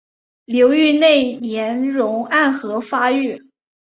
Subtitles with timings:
[0.45, 3.39] 流域内岩溶暗河发育。